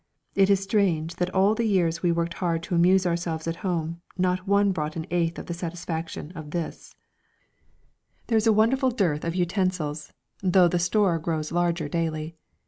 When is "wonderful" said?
8.51-8.89